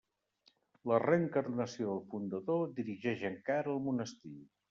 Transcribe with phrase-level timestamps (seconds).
[0.91, 4.35] La reencarnació del fundador dirigeix encara el monestir.